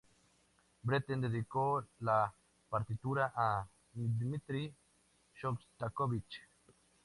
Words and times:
Britten 0.83 1.21
dedicó 1.21 1.85
la 1.99 2.33
partitura 2.69 3.33
a 3.35 3.67
Dmitri 3.93 4.73
Shostakovich. 5.35 6.41